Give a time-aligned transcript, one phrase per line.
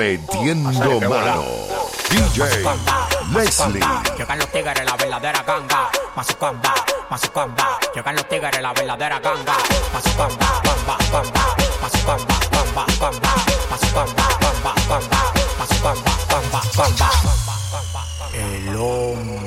[0.00, 1.44] Metiendo mano.
[2.08, 2.64] DJ
[3.34, 3.84] Leslie.
[4.16, 5.90] Llegan los tigres, la verdadera ganga.
[6.16, 6.74] Mazucamba,
[7.10, 7.78] mazucamba.
[7.94, 9.56] Llegan los tigres, la verdadera ganga.
[9.92, 11.54] Mazucamba, bamba, bamba.
[11.82, 13.34] Mazucamba, bamba, bamba.
[13.70, 15.32] Mazucamba, bamba, bamba.
[15.58, 17.10] Mazucamba, bamba, bamba.
[18.32, 19.39] El hombre.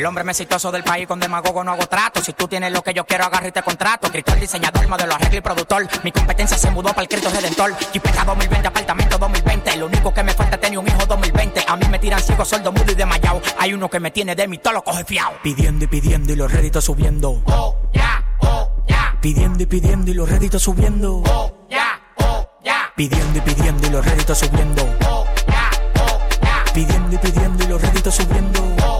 [0.00, 2.22] El hombre más exitoso del país con demagogo no hago trato.
[2.22, 4.06] Si tú tienes lo que yo quiero, agarra y te contrato.
[4.06, 5.86] Escritor, diseñador, modelo, arreglo y productor.
[6.02, 7.76] Mi competencia se mudó para el Cristo Redentor.
[7.92, 9.76] Jipeta 2020, apartamento 2020.
[9.76, 11.64] Lo único que me falta es tener un hijo 2020.
[11.68, 13.42] A mí me tiran ciego, sordo, mudo y desmayado.
[13.58, 15.34] Hay uno que me tiene de mí, todo lo coge fiao.
[15.42, 17.42] Pidiendo y pidiendo y los réditos subiendo.
[17.44, 19.18] Oh, ya, oh, ya.
[19.20, 21.22] Pidiendo y pidiendo y los réditos subiendo.
[21.26, 22.90] Oh, ya, oh, ya.
[22.96, 24.82] Pidiendo y pidiendo y los réditos subiendo.
[25.06, 26.64] Oh, ya, oh, ya.
[26.72, 28.62] Pidiendo y pidiendo y los réditos subiendo.
[28.82, 28.99] Oh,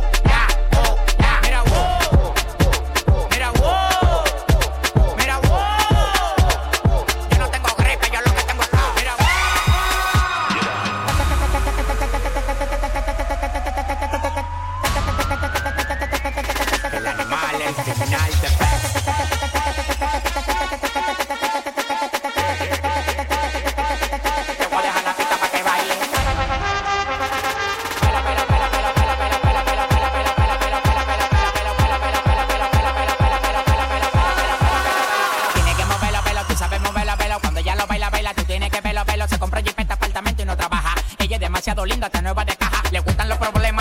[43.05, 43.80] gustan los problemas,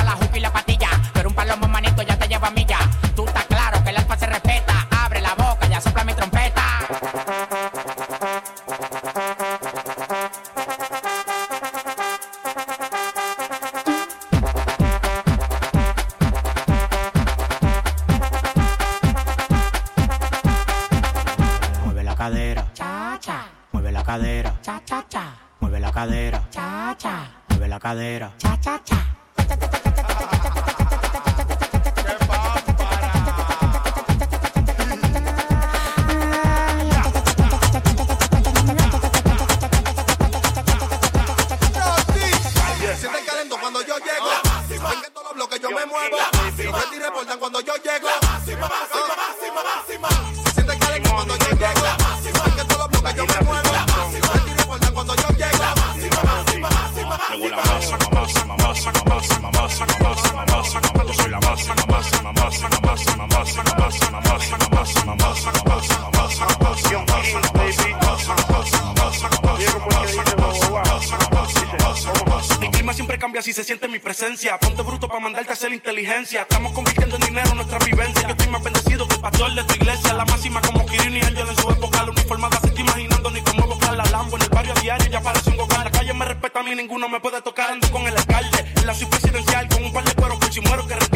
[73.49, 74.59] si se siente mi presencia.
[74.59, 76.41] Ponte bruto para mandarte a hacer inteligencia.
[76.41, 78.21] Estamos convirtiendo en dinero nuestra vivencia.
[78.21, 80.13] Yo estoy más bendecido que el pastor de tu iglesia.
[80.13, 82.03] La máxima como Kirin y Ángel en su época.
[82.03, 84.37] La uniformada se está imaginando ni cómo evocar la Lambo.
[84.37, 85.83] En el barrio a diario ya parece un gocal.
[85.83, 87.71] La calle me respeta a mí, ninguno me puede tocar.
[87.71, 88.65] Ando con el alcalde.
[88.75, 91.08] En la ciudad presidencial con un par de cueros por si muero que que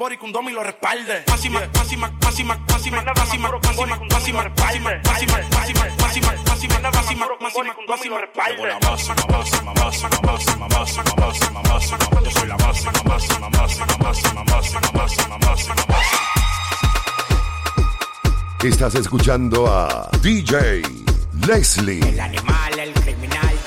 [0.00, 1.24] nada más duro que un bori que un domi lo respalde.
[1.28, 7.74] Máxima, máxima, máxima, máxima, máxima, máxima, máxima, máxima, máxima, máxima, máxima, máxima, máxima, máxima, máxima,
[7.88, 8.56] máxima, respalde.
[8.56, 11.98] Llegó la máxima, máxima, máxima, máxima, máxima, máxima, máxima.
[12.24, 16.20] Yo soy la máxima, máxima, máxima, máxima, máxima, máxima, máxima, máxima.
[18.62, 20.82] Estás escuchando a DJ
[21.46, 22.00] Leslie.
[22.06, 23.59] El animal, el criminal,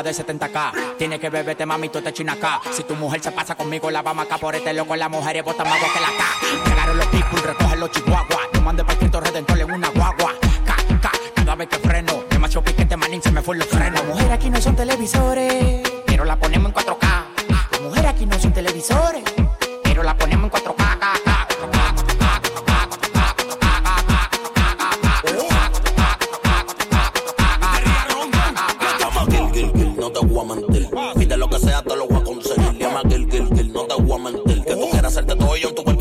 [0.00, 0.96] de 70k.
[0.96, 2.60] Tiene que beberte, mami, tú te china acá.
[2.72, 4.96] Si tu mujer se pasa conmigo, la vamos acá por este loco.
[4.96, 6.70] La mujer es bota más agua que la K.
[6.70, 8.48] Llegaron los people, recogen los chihuahuas.
[8.54, 10.32] No mande para Cristo Redentor en una guagua.
[10.64, 12.24] Ca, ca, cada vez que freno.
[12.30, 14.02] Demasiado piquete, manín, se me fue los frenos.
[14.06, 15.81] Mujeres aquí no son televisores,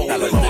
[0.08, 0.41] Now the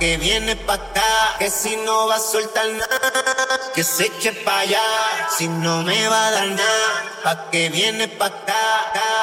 [0.00, 1.36] que viene pa' acá.
[1.38, 4.82] Que si no va a soltar nada, que se eche pa' allá.
[5.36, 6.90] Si no me va a dar nada,
[7.22, 9.19] pa' que viene pa' acá.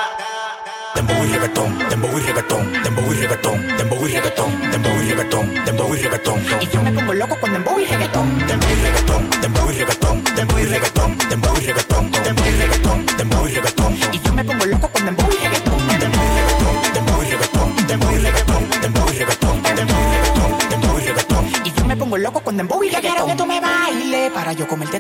[1.38, 5.98] Reggaetón, dembow y reggaetón, dembow y reggaetón, dembow y reggaetón, dembow y reggaetón, dembow y
[6.02, 6.42] reggaetón.
[6.62, 8.40] Y yo me pongo loco con dembow y reggaetón.
[8.48, 13.06] Dembow y reggaetón, dembow y reggaetón, dembow y reggaetón, dembow y reggaetón, dembow y reggaetón,
[13.18, 13.98] dembow y reggaetón.
[14.14, 15.78] Y yo me pongo loco con dembow y reggaetón.
[16.98, 20.70] Dembow y reggaetón, dembow y reggaetón, dembow y reggaetón, dembow y reggaetón, dembow y reggaetón,
[20.72, 21.46] dembow y reggaetón.
[21.66, 23.12] Y yo me pongo loco con dembow y reggaetón.
[23.12, 24.97] Quiero que tú me bailes para yo comerte.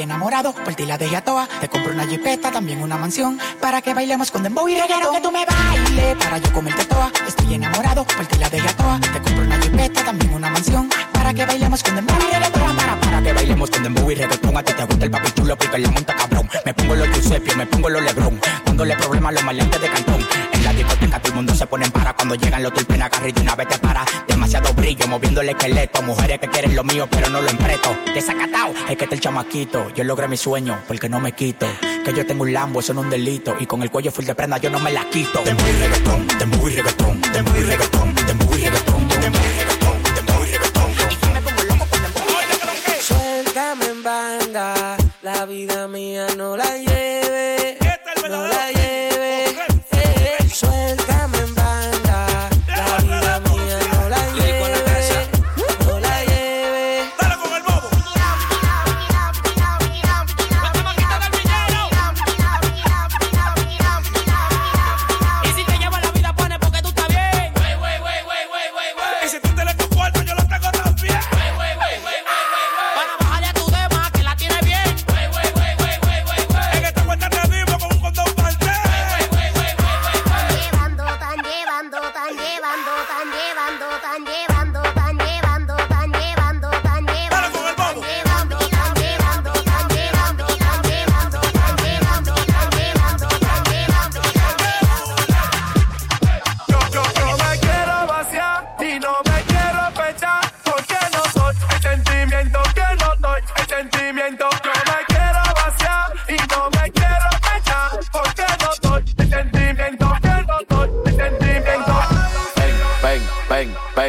[0.00, 1.46] Estoy enamorado, por ti la dejé a toa.
[1.60, 3.38] Te compro una jipeta, también una mansión.
[3.60, 5.14] Para que bailemos con dembow y reggaetón.
[5.14, 7.12] Que tú me bailes para yo comerte toa.
[7.28, 8.98] Estoy enamorado, por ti la dejé a toa.
[8.98, 10.88] Te compro una jipeta, también una mansión.
[11.12, 12.76] Para que bailemos con dembow y reggaetón.
[12.76, 14.56] Para, para que bailemos con dembow y reggaetón.
[14.56, 16.48] A ti te gusta el papi chulo porque le monta cabrón.
[16.64, 18.40] Me pongo los Giuseppe, me pongo los Lebrón.
[18.64, 20.26] Dándole problemas a los maleantes de cantón.
[21.60, 22.14] Se pone en para.
[22.14, 24.02] Cuando llegan los tulpen agarra y de una vez te para.
[24.26, 26.00] Demasiado brillo, moviendo el esqueleto.
[26.02, 27.94] Mujeres que quieren lo mío, pero no lo empreto.
[28.14, 29.90] Desacatado, es que está el chamaquito.
[29.94, 31.66] Yo logré mi sueño, porque no me quito.
[32.02, 33.56] Que yo tengo un lambo, eso no es un delito.
[33.60, 35.42] Y con el cuello full de prenda yo no me la quito.
[35.44, 40.50] Dembow y reggaetón, dembow y reggaetón, dembow y reggaetón, dembow y reggaetón, reggaetón, dembow y
[40.50, 40.90] reggaetón.
[41.10, 43.02] Y yo me pongo loco con dembow y reggaetón.
[43.02, 47.19] Suéltame en banda, la vida mía no la lleve,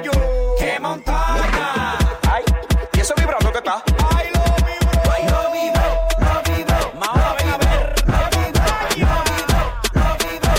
[0.00, 0.56] me camello.
[0.58, 1.98] ¡Qué montaña!
[2.30, 2.44] Ay,
[2.92, 3.82] ¿y ese vibrando que está?
[4.16, 5.02] Ay, lo vibro.
[5.28, 5.86] Lo vibro,
[6.20, 6.78] lo vibro.
[6.94, 7.68] Lo vibro,
[8.06, 8.64] lo vibro,
[8.94, 9.64] lo vibro,
[9.94, 10.54] lo vibro.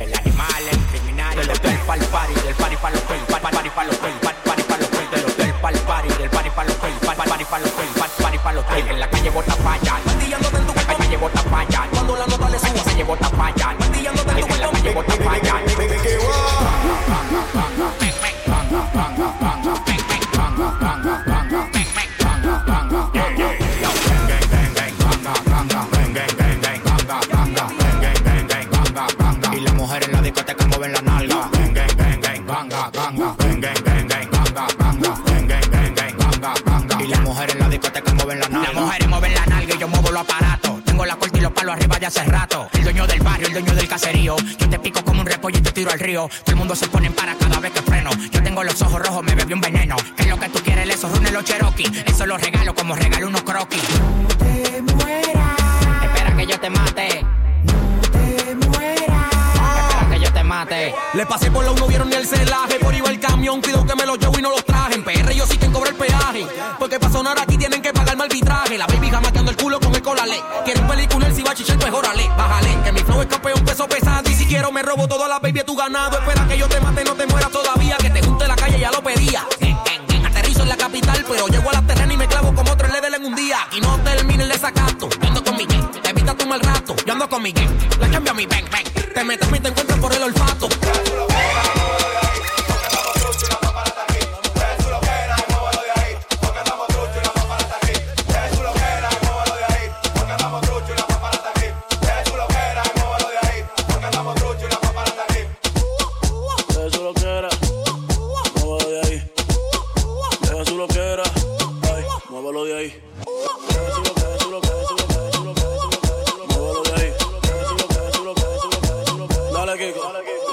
[0.00, 4.14] El animal, el criminal, del hotel pa'l party, del party pa'l hotel, party pa'l hotel,
[4.22, 7.64] pa'l party pa'l hotel, del hotel pa'l party, del party pa'l hotel, pa'l party pa'l
[7.64, 8.88] hotel, pa'l party pa'l hotel.
[8.88, 9.94] En la calle bota falla,
[42.12, 42.68] hace rato.
[42.72, 44.36] El dueño del barrio, el dueño del caserío.
[44.58, 46.28] Yo te pico como un repollo y te tiro al río.
[46.44, 48.10] Todo el mundo se pone en para cada vez que freno.
[48.30, 49.96] Yo tengo los ojos rojos, me bebí un veneno.
[50.16, 50.88] ¿Qué es lo que tú quieres?
[50.90, 51.90] Esos runes los Cherokee.
[52.06, 53.82] Eso los regalo como regalo unos croquis.
[56.02, 57.24] Espera que yo te mate.
[58.82, 60.94] Espera que yo te mate.
[61.14, 62.78] Le pasé por la uno, vieron ni el celaje.
[62.78, 64.94] Por iba el camión, pido que me lo llevo y no los traje.
[64.94, 66.46] En PR yo sí quien cobra el peaje.
[66.78, 68.76] Porque para sonar aquí tienen que pagarme arbitraje.
[68.76, 70.42] La baby jamaqueando el culo con el colale.
[70.64, 70.81] Quieren
[73.22, 74.28] es campeón, peso pesado.
[74.28, 76.18] Y si quiero me robo toda la baby a tu ganado.
[76.18, 77.96] Espera que yo te mate, no te mueras todavía.
[77.98, 79.46] Que te junte la calle, ya lo pedía.
[80.26, 83.14] Aterrizo en la capital, pero llego a la terrena y me clavo como tres level
[83.14, 83.58] en un día.
[83.72, 85.08] Y no termine el desacato.
[85.08, 86.94] Yo ando con mi gang, evita tu mal rato.
[87.04, 89.12] Yo ando con mi gang, la cambio a mi bang bang.
[89.14, 90.68] Te metes y te encuentras por el olfato.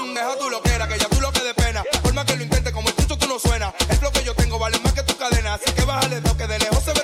[0.00, 1.84] Deja tu loquera, que ya tú lo que de pena.
[2.02, 3.72] Por más que lo intentes, como el tuyo tú no suena.
[3.88, 5.54] El flow que yo tengo vale más que tu cadena.
[5.54, 6.99] Así que bájale dos, que de lejos se ve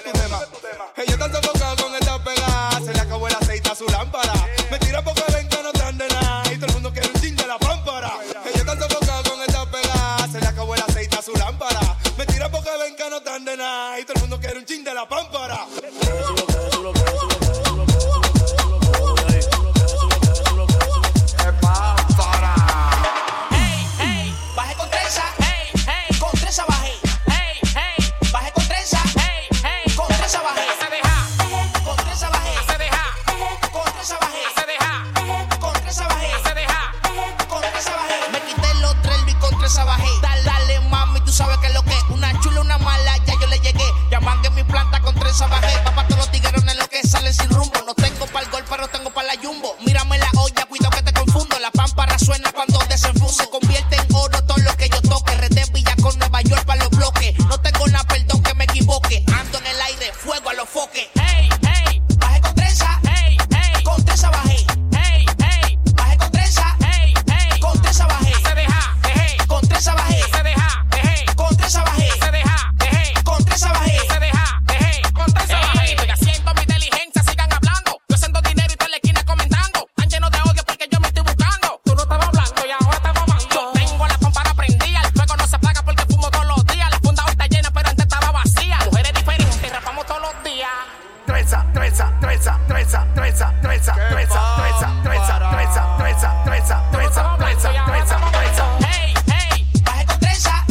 [91.86, 98.64] treza, treza, treza, treza, treza, treza, treza, treza, treza, treza, treza, treza, treza, treza, treza.
[98.88, 99.66] Hey, hey,
[100.04, 100.64] con trenza,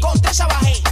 [0.00, 0.82] con trenza bajé.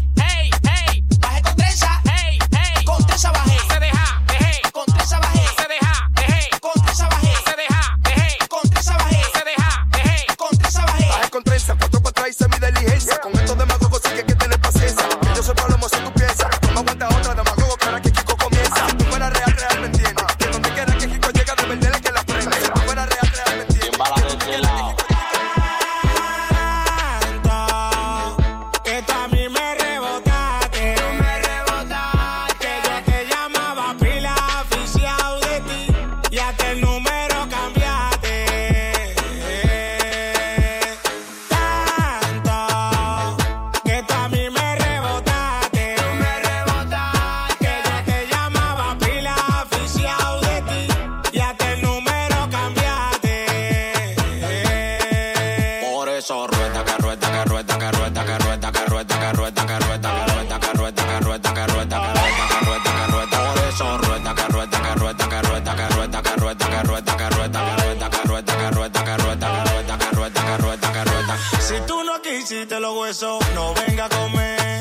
[56.27, 59.79] eso rueda, que rueda, que rueda, que rueda, que rueda, que rueda, que rueda, que
[59.79, 63.99] rueda, que rueda, que rueda, que rueda, que rueda, que rueda, que rueda, por eso
[63.99, 68.11] rueda, que rueda, que rueda, que rueda, que rueda, que rueda, que rueda, que rueda,
[68.11, 71.39] que rueda, que rueda, que rueda, que rueda, que rueda, que rueda, que rueda.
[71.61, 74.81] Si tú no quisiste los huesos, no venga a comer,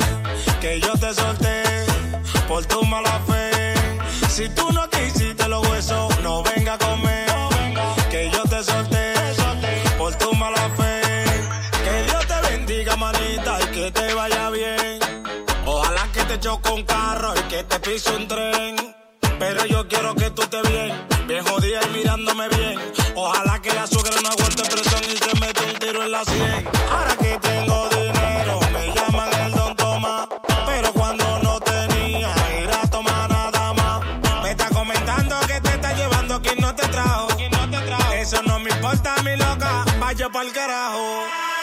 [0.59, 1.63] que yo te solté
[2.47, 3.75] por tu mala fe.
[4.29, 6.84] Si tú no quisiste los huesos, no venga a comer.
[13.61, 14.99] y que te vaya bien.
[15.65, 18.75] Ojalá que te choque un carro y que te pise un tren.
[19.39, 22.79] Pero yo quiero que tú te bien, bien jodida y mirándome bien.
[23.15, 26.69] Ojalá que la suegra no aguante presión y se mete un tiro en la sien.
[26.91, 30.27] Ahora que tengo dinero, me llaman el don Tomás.
[30.65, 34.01] Pero cuando no tenía, ir a tomar nada más.
[34.43, 37.27] Me está comentando que te está llevando quien no te trajo.
[38.13, 41.54] Eso no me importa, mi loca, vaya pa'l carajo.